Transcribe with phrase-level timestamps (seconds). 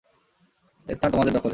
[0.87, 1.49] এস্থান তোমাদের দখলে।